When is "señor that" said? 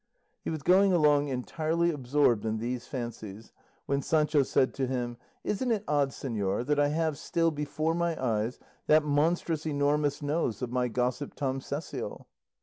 6.09-6.79